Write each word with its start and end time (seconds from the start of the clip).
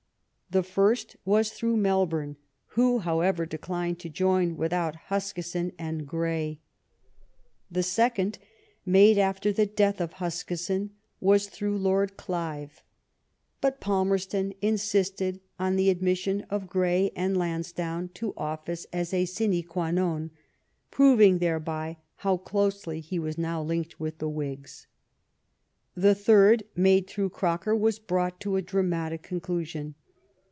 The 0.51 0.63
first 0.63 1.15
was 1.23 1.51
through 1.51 1.77
Melbourne, 1.77 2.35
who, 2.75 2.99
however, 2.99 3.45
declined 3.45 3.99
to 3.99 4.09
join 4.09 4.57
without 4.57 4.97
Huskisson 5.07 5.71
and 5.79 6.05
Grey. 6.05 6.59
The 7.71 7.83
second, 7.83 8.37
made 8.85 9.17
after 9.17 9.53
LOBD 9.53 9.53
PALMEB8T0N 9.53 9.59
AND 9.59 9.59
TORYISM. 9.69 9.71
31 9.71 9.71
the 9.71 9.73
death 9.77 10.01
of 10.01 10.13
Huskisson, 10.15 10.89
was 11.21 11.47
through 11.47 11.77
Lord 11.77 12.17
Glive; 12.17 12.83
hut 13.63 13.79
Palmerston 13.79 14.53
insisted 14.61 15.39
on 15.57 15.77
the 15.77 15.89
admission 15.89 16.41
of 16.49 16.67
Grey 16.67 17.11
and 17.15 17.37
Lansdowne 17.37 18.09
to 18.15 18.33
oflSce 18.33 18.85
as 18.91 19.13
o/stne 19.13 19.65
qtid 19.65 19.95
wow,) 20.23 20.29
proving 20.91 21.37
thereby 21.37 21.95
how 22.17 22.35
closely 22.35 22.99
he 22.99 23.17
was 23.17 23.37
now 23.37 23.63
unked 23.63 24.01
with 24.01 24.17
the 24.17 24.27
Whigs. 24.27 24.87
The 25.95 26.13
third, 26.13 26.63
made 26.75 27.07
through 27.07 27.29
Croker, 27.29 27.73
was 27.73 27.99
brought 27.99 28.41
to 28.41 28.57
a 28.57 28.61
dramatic 28.61 29.23
•conclusion. 29.23 29.93